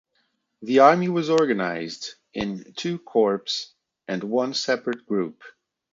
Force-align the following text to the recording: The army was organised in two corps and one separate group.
The 0.63 0.79
army 0.79 1.09
was 1.09 1.29
organised 1.29 2.15
in 2.33 2.73
two 2.73 2.97
corps 2.97 3.43
and 4.07 4.23
one 4.23 4.55
separate 4.55 5.05
group. 5.05 5.43